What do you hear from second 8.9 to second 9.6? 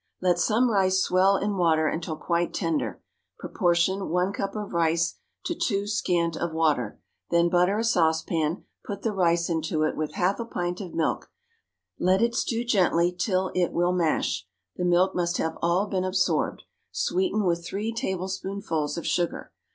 the rice